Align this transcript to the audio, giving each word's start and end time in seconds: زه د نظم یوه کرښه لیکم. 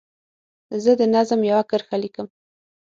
زه 0.83 0.91
د 0.99 1.01
نظم 1.15 1.39
یوه 1.51 1.63
کرښه 1.69 1.97
لیکم. 2.03 2.27